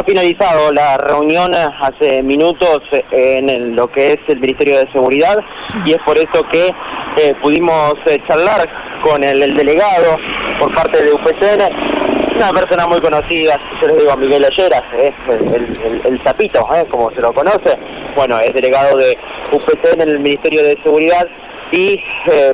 Ha 0.00 0.04
finalizado 0.04 0.72
la 0.72 0.96
reunión 0.96 1.54
hace 1.54 2.22
minutos 2.22 2.80
en 3.10 3.76
lo 3.76 3.86
que 3.92 4.14
es 4.14 4.18
el 4.28 4.40
Ministerio 4.40 4.78
de 4.78 4.90
Seguridad 4.92 5.36
y 5.84 5.90
es 5.92 5.98
por 6.06 6.16
eso 6.16 6.42
que 6.50 6.72
eh, 7.18 7.34
pudimos 7.42 7.92
eh, 8.06 8.18
charlar 8.26 8.66
con 9.02 9.22
el, 9.22 9.54
delegado 9.54 10.16
por 10.58 10.74
parte 10.74 11.04
de 11.04 11.12
UPCN, 11.12 12.34
una 12.34 12.48
persona 12.48 12.86
muy 12.86 12.98
conocida, 12.98 13.60
yo 13.78 13.88
le 13.88 13.96
digo 13.96 14.12
a 14.12 14.16
Miguel 14.16 14.42
Olleras, 14.42 14.84
es 14.98 15.14
el, 15.28 16.06
el, 16.06 16.14
¿eh? 16.16 16.86
como 16.88 17.10
se 17.10 17.20
lo 17.20 17.34
conoce, 17.34 17.76
bueno, 18.16 18.40
es 18.40 18.54
delegado 18.54 18.96
de 18.96 19.18
UPCN 19.52 20.00
en 20.00 20.08
el 20.08 20.20
Ministerio 20.20 20.62
de 20.62 20.78
Seguridad 20.82 21.28
y 21.72 22.02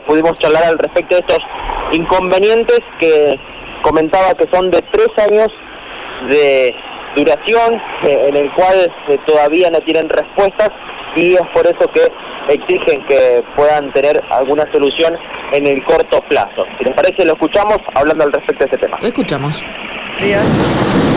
pudimos 0.05 0.37
charlar 0.41 0.65
al 0.65 0.79
respecto 0.81 1.15
de 1.15 1.21
estos 1.21 1.39
inconvenientes 1.93 2.81
que 2.99 3.39
comentaba 3.83 4.35
que 4.35 4.49
son 4.49 4.69
de 4.73 4.83
tres 4.83 5.11
años 5.17 5.53
de 6.29 6.75
duración 7.17 7.75
eh, 8.05 8.27
en 8.29 8.37
el 8.37 8.53
cual 8.53 8.93
eh, 9.09 9.19
todavía 9.27 9.71
no 9.71 9.81
tienen 9.81 10.09
respuestas 10.09 10.71
y 11.17 11.35
es 11.35 11.47
por 11.55 11.67
eso 11.67 11.91
que 11.93 12.13
exigen 12.53 13.03
que 13.07 13.43
puedan 13.57 13.91
tener 13.93 14.23
alguna 14.31 14.71
solución 14.71 15.17
en 15.53 15.67
el 15.67 15.83
corto 15.85 16.21
plazo. 16.29 16.65
Si 16.79 16.85
les 16.85 16.95
parece, 16.95 17.25
lo 17.25 17.33
escuchamos 17.33 17.79
hablando 17.95 18.25
al 18.25 18.33
respecto 18.33 18.65
de 18.65 18.71
este 18.77 18.79
tema. 18.79 18.99
escuchamos. 19.03 19.65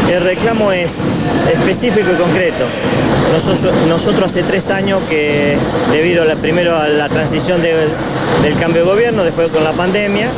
El 0.10 0.22
reclamo 0.24 0.72
es 0.72 1.46
específico 1.54 2.10
y 2.12 2.16
concreto. 2.16 2.66
Nosotros, 3.88 4.26
hace 4.26 4.42
tres 4.42 4.72
años 4.72 5.02
que, 5.08 5.56
debido 5.92 6.26
primero 6.38 6.76
a 6.76 6.88
la 6.88 7.08
transición 7.10 7.62
del 7.62 8.56
cambio 8.60 8.84
de 8.84 8.90
gobierno, 8.90 9.24
después 9.24 9.50
con 9.50 9.64
la 9.64 9.72
pandemia, 9.72 10.30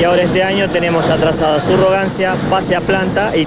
y 0.00 0.02
ahora 0.02 0.22
este 0.22 0.42
año 0.42 0.68
tenemos 0.68 1.10
atrasada 1.10 1.60
subrogancia, 1.60 2.34
pase 2.50 2.74
a 2.74 2.80
planta 2.80 3.36
y 3.36 3.46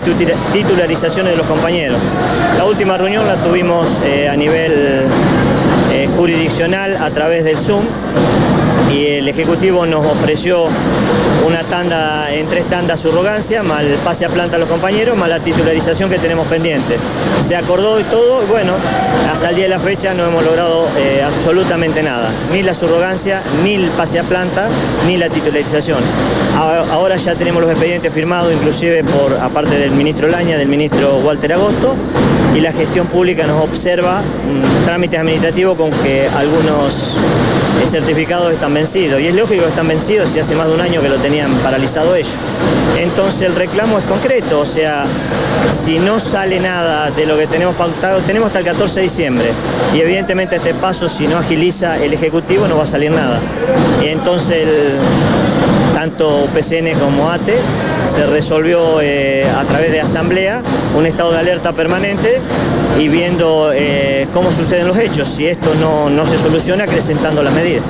titularizaciones 0.54 1.34
de 1.34 1.38
los 1.38 1.46
compañeros. 1.46 1.98
La 2.58 2.64
última 2.64 2.98
reunión 2.98 3.28
la 3.28 3.36
tuvimos 3.36 4.00
eh, 4.06 4.30
a 4.30 4.38
nivel 4.38 4.72
eh, 5.92 6.08
jurisdiccional 6.16 6.96
a 6.96 7.10
través 7.12 7.44
del 7.44 7.58
Zoom 7.58 7.84
y 8.90 9.07
el 9.28 9.34
Ejecutivo 9.34 9.86
nos 9.86 10.06
ofreció 10.06 10.68
una 11.46 11.62
tanda, 11.64 12.34
en 12.34 12.48
tres 12.48 12.64
tandas 12.70 13.02
subrogancia, 13.02 13.62
más 13.62 13.82
el 13.82 13.96
pase 13.96 14.24
a 14.24 14.30
planta 14.30 14.56
a 14.56 14.60
los 14.60 14.70
compañeros, 14.70 15.18
más 15.18 15.28
la 15.28 15.42
titularización 15.42 16.10
que 16.10 16.18
tenemos 16.18 16.48
pendiente. 16.48 16.96
Se 17.46 17.58
acordó 17.58 18.00
y 18.00 18.04
todo, 18.04 18.42
y 18.44 18.46
bueno, 18.46 18.76
hasta 19.30 19.50
el 19.50 19.56
día 19.58 19.66
de 19.66 19.72
la 19.72 19.80
fecha 19.80 20.14
no 20.14 20.26
hemos 20.26 20.46
logrado 20.46 20.88
eh, 20.98 21.22
absolutamente 21.26 22.02
nada, 22.04 22.30
ni 22.54 22.64
la 22.64 22.74
subrogancia, 22.74 23.42
ni 23.66 23.74
el 23.74 23.90
pase 23.90 24.18
a 24.18 24.24
planta, 24.24 24.70
ni 25.06 25.18
la 25.18 25.28
titularización. 25.28 26.00
Ahora 26.56 27.18
ya 27.18 27.36
tenemos 27.36 27.62
los 27.62 27.70
expedientes 27.70 28.14
firmados, 28.14 28.54
inclusive 28.54 29.04
por, 29.04 29.34
aparte 29.42 29.78
del 29.78 29.92
ministro 29.92 30.30
Laña, 30.30 30.58
del 30.58 30.70
ministro 30.70 31.18
Walter 31.18 31.52
Agosto, 31.52 31.96
y 32.56 32.62
la 32.62 32.72
gestión 32.72 33.08
pública 33.08 33.46
nos 33.46 33.62
observa 33.62 34.22
un 34.50 34.86
trámite 34.86 35.18
administrativo 35.18 35.76
con 35.76 35.92
que 35.92 36.30
algunos 36.38 37.18
certificados 37.88 38.52
están 38.52 38.74
vencidos. 38.74 39.17
Y 39.20 39.28
es 39.28 39.36
lógico 39.36 39.64
que 39.64 39.70
están 39.70 39.88
vencidos 39.88 40.30
si 40.30 40.40
hace 40.40 40.56
más 40.56 40.68
de 40.68 40.74
un 40.74 40.82
año 40.82 41.02
que 41.02 41.10
lo 41.10 41.18
tenían 41.18 41.52
paralizado 41.58 42.16
ellos. 42.16 42.34
Entonces 43.00 43.44
el 43.44 43.56
reclamo 43.56 44.00
es 44.00 44.06
concreto, 44.06 44.60
o 44.60 44.66
sea, 44.66 45.06
si 45.72 46.00
no 46.00 46.20
sale 46.20 46.60
nada 46.60 47.12
de 47.12 47.26
lo 47.26 47.38
que 47.38 47.48
tenemos 47.48 47.76
pautado, 47.76 48.20
tenemos 48.22 48.48
hasta 48.48 48.60
el 48.60 48.66
14 48.66 48.96
de 48.96 49.02
diciembre. 49.02 49.52
Y 49.94 50.00
evidentemente 50.00 50.58
este 50.58 50.74
paso, 50.74 51.08
si 51.08 51.28
no 51.28 51.38
agiliza 51.38 51.98
el 51.98 52.14
Ejecutivo, 52.14 52.68
no 52.68 52.78
va 52.78 52.84
a 52.84 52.88
salir 52.88 53.12
nada. 53.12 53.40
Y 54.04 54.08
entonces 54.08 54.68
tanto 55.98 56.48
PCN 56.54 56.94
como 57.00 57.32
ATE 57.32 57.58
se 58.06 58.28
resolvió 58.28 59.02
eh, 59.02 59.44
a 59.50 59.64
través 59.64 59.92
de 59.92 60.00
asamblea 60.00 60.62
un 60.96 61.08
estado 61.08 61.32
de 61.32 61.40
alerta 61.40 61.74
permanente 61.74 62.40
y 63.00 63.08
viendo 63.08 63.72
eh, 63.74 64.28
cómo 64.32 64.52
suceden 64.52 64.88
los 64.88 65.00
hechos. 65.00 65.28
Si 65.28 65.48
esto 65.48 65.74
no, 65.82 66.08
no 66.12 66.28
se 66.28 66.38
soluciona, 66.38 66.84
acrecentando 66.84 67.42
las 67.42 67.52
medidas. 67.52 67.84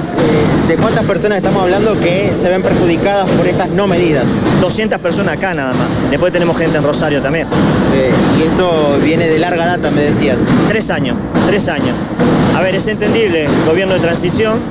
¿De 0.69 0.75
cuántas 0.77 1.03
personas 1.03 1.39
estamos 1.39 1.61
hablando 1.61 1.99
que 1.99 2.31
se 2.39 2.47
ven 2.47 2.61
perjudicadas 2.61 3.29
por 3.31 3.45
estas 3.45 3.67
no 3.71 3.87
medidas? 3.87 4.23
200 4.61 4.99
personas 4.99 5.35
acá 5.35 5.53
nada 5.53 5.73
más. 5.73 5.87
Después 6.09 6.31
tenemos 6.31 6.57
gente 6.57 6.77
en 6.77 6.85
Rosario 6.85 7.21
también. 7.21 7.45
Eh, 7.93 8.09
y 8.39 8.43
esto 8.43 8.97
viene 9.03 9.27
de 9.27 9.37
larga 9.37 9.65
data, 9.65 9.91
me 9.91 10.03
decías. 10.03 10.45
Tres 10.69 10.89
años, 10.91 11.17
tres 11.45 11.67
años. 11.67 11.93
A 12.55 12.61
ver, 12.61 12.73
es 12.73 12.87
entendible, 12.87 13.49
gobierno 13.67 13.95
de 13.95 13.99
transición, 13.99 14.61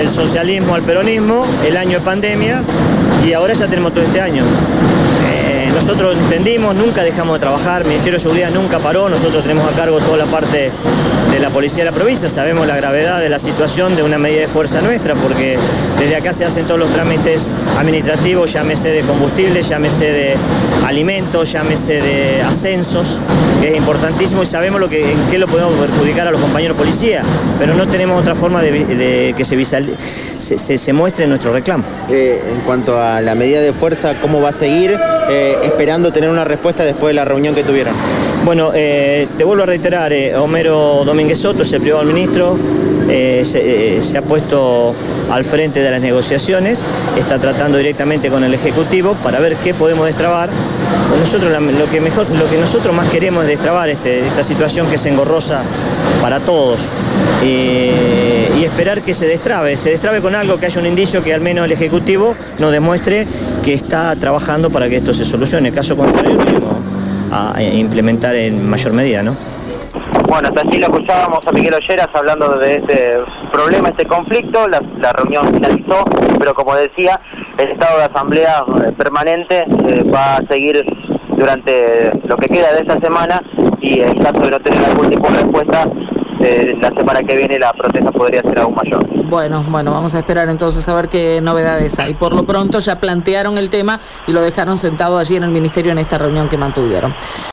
del 0.00 0.08
socialismo 0.08 0.74
al 0.74 0.80
peronismo, 0.80 1.44
el 1.62 1.76
año 1.76 1.98
de 1.98 2.04
pandemia, 2.04 2.62
y 3.26 3.34
ahora 3.34 3.52
ya 3.52 3.66
tenemos 3.66 3.92
todo 3.92 4.02
este 4.02 4.18
año. 4.18 4.42
Nosotros 5.80 6.14
entendimos, 6.14 6.76
nunca 6.76 7.02
dejamos 7.02 7.36
de 7.36 7.40
trabajar, 7.40 7.80
el 7.82 7.88
Ministerio 7.88 8.18
de 8.18 8.22
Seguridad 8.22 8.50
nunca 8.50 8.78
paró, 8.78 9.08
nosotros 9.08 9.42
tenemos 9.42 9.64
a 9.64 9.74
cargo 9.74 9.98
toda 9.98 10.18
la 10.18 10.26
parte 10.26 10.70
de 11.30 11.40
la 11.40 11.48
policía 11.48 11.84
de 11.84 11.90
la 11.90 11.96
provincia, 11.96 12.28
sabemos 12.28 12.66
la 12.66 12.76
gravedad 12.76 13.18
de 13.18 13.30
la 13.30 13.38
situación 13.38 13.96
de 13.96 14.02
una 14.02 14.18
medida 14.18 14.42
de 14.42 14.48
fuerza 14.48 14.82
nuestra, 14.82 15.14
porque 15.14 15.56
desde 15.98 16.16
acá 16.16 16.34
se 16.34 16.44
hacen 16.44 16.66
todos 16.66 16.78
los 16.78 16.90
trámites 16.90 17.50
administrativos, 17.78 18.52
llámese 18.52 18.90
de 18.90 19.00
combustible, 19.00 19.62
llámese 19.62 20.12
de 20.12 20.34
alimentos, 20.86 21.50
llámese 21.50 22.02
de 22.02 22.42
ascensos, 22.42 23.18
que 23.62 23.70
es 23.70 23.76
importantísimo 23.76 24.42
y 24.42 24.46
sabemos 24.46 24.80
lo 24.80 24.88
que, 24.90 25.12
en 25.12 25.18
qué 25.30 25.38
lo 25.38 25.46
podemos 25.46 25.72
perjudicar 25.74 26.28
a 26.28 26.30
los 26.30 26.42
compañeros 26.42 26.76
policía, 26.76 27.22
pero 27.58 27.74
no 27.74 27.86
tenemos 27.86 28.20
otra 28.20 28.34
forma 28.34 28.60
de, 28.60 29.34
que 29.34 29.44
se, 29.44 29.56
se, 30.40 30.78
se, 30.78 30.92
muestre 30.92 31.26
nuestro 31.26 31.52
reclamo. 31.52 31.84
Eh, 32.08 32.42
en 32.52 32.60
cuanto 32.62 33.00
a 33.00 33.20
la 33.20 33.34
medida 33.34 33.60
de 33.60 33.72
fuerza, 33.72 34.14
¿cómo 34.20 34.40
va 34.40 34.48
a 34.48 34.52
seguir 34.52 34.96
eh, 35.30 35.56
esperando 35.62 36.12
tener 36.12 36.30
una 36.30 36.44
respuesta 36.44 36.84
después 36.84 37.10
de 37.10 37.14
la 37.14 37.24
reunión 37.24 37.54
que 37.54 37.62
tuvieron? 37.62 37.94
Bueno, 38.44 38.70
eh, 38.74 39.28
te 39.36 39.44
vuelvo 39.44 39.64
a 39.64 39.66
reiterar, 39.66 40.12
Homero 40.36 41.02
Domínguez 41.04 41.38
Soto, 41.38 41.64
se 41.64 41.78
privó 41.78 41.98
al 41.98 42.06
ministro, 42.06 42.58
se, 43.06 44.14
ha 44.16 44.22
puesto 44.22 44.94
al 45.30 45.44
frente 45.44 45.80
de 45.80 45.90
las 45.90 46.00
negociaciones, 46.00 46.82
está 47.18 47.38
tratando 47.38 47.78
directamente 47.78 48.30
con 48.30 48.42
el 48.42 48.54
Ejecutivo 48.54 49.14
para 49.22 49.40
ver 49.40 49.56
qué 49.56 49.74
podemos 49.74 50.06
destrabar. 50.06 50.48
Nosotros 51.22 51.52
lo 51.52 51.90
que, 51.90 52.00
mejor, 52.00 52.30
lo 52.30 52.48
que 52.48 52.56
nosotros 52.58 52.94
más 52.94 53.08
queremos 53.10 53.44
es 53.44 53.50
destrabar 53.50 53.90
este, 53.90 54.20
esta 54.20 54.42
situación 54.42 54.88
que 54.88 54.94
es 54.94 55.06
engorrosa 55.06 55.62
para 56.22 56.40
todos 56.40 56.78
y 57.42 58.64
esperar 58.64 59.02
que 59.02 59.14
se 59.14 59.26
destrabe, 59.26 59.76
se 59.76 59.90
destrabe 59.90 60.20
con 60.20 60.34
algo 60.34 60.58
que 60.58 60.66
haya 60.66 60.80
un 60.80 60.86
indicio 60.86 61.22
que 61.22 61.34
al 61.34 61.40
menos 61.40 61.64
el 61.64 61.72
Ejecutivo 61.72 62.34
nos 62.58 62.72
demuestre 62.72 63.26
que 63.64 63.74
está 63.74 64.14
trabajando 64.16 64.70
para 64.70 64.88
que 64.88 64.96
esto 64.96 65.12
se 65.12 65.24
solucione. 65.24 65.72
Caso 65.72 65.96
contrario, 65.96 66.34
lo 66.34 66.69
a 67.32 67.62
implementar 67.62 68.34
en 68.34 68.68
mayor 68.68 68.92
medida, 68.92 69.22
¿no? 69.22 69.36
Bueno, 70.30 70.48
hasta 70.48 70.60
allí 70.60 70.78
lo 70.78 70.86
escuchábamos 70.86 71.40
a 71.44 71.50
Miguel 71.50 71.74
Olleras 71.74 72.08
hablando 72.14 72.56
de 72.58 72.76
este 72.76 73.16
problema, 73.52 73.88
este 73.88 74.06
conflicto. 74.06 74.68
La, 74.68 75.12
reunión 75.12 75.52
finalizó, 75.52 76.04
pero 76.38 76.54
como 76.54 76.76
decía, 76.76 77.20
el 77.58 77.70
estado 77.70 77.98
de 77.98 78.04
asamblea 78.04 78.64
eh, 78.86 78.92
permanente 78.96 79.64
eh, 79.88 80.04
va 80.04 80.36
a 80.36 80.46
seguir 80.46 80.84
durante 81.36 82.12
lo 82.28 82.36
que 82.36 82.46
queda 82.46 82.72
de 82.72 82.78
esta 82.78 83.00
semana 83.00 83.42
y 83.80 84.02
en 84.02 84.22
caso 84.22 84.40
de 84.40 84.50
no 84.50 84.60
tener 84.60 84.84
algún 84.84 85.10
tipo 85.10 85.28
de 85.30 85.38
respuesta, 85.40 85.88
eh, 86.40 86.76
la 86.80 86.88
semana 86.88 87.22
que 87.22 87.36
viene 87.36 87.58
la 87.58 87.72
protesta 87.72 88.10
podría 88.10 88.42
ser 88.42 88.58
aún 88.58 88.74
mayor. 88.74 89.04
Bueno, 89.24 89.64
bueno, 89.68 89.92
vamos 89.92 90.14
a 90.14 90.18
esperar 90.18 90.48
entonces 90.48 90.88
a 90.88 90.94
ver 90.94 91.08
qué 91.08 91.40
novedades 91.40 91.98
hay. 91.98 92.14
Por 92.14 92.34
lo 92.34 92.44
pronto 92.44 92.78
ya 92.78 92.98
plantearon 92.98 93.58
el 93.58 93.70
tema 93.70 94.00
y 94.26 94.32
lo 94.32 94.40
dejaron 94.40 94.76
sentado 94.76 95.18
allí 95.18 95.36
en 95.36 95.44
el 95.44 95.50
ministerio 95.50 95.92
en 95.92 95.98
esta 95.98 96.18
reunión 96.18 96.48
que 96.48 96.56
mantuvieron. 96.56 97.14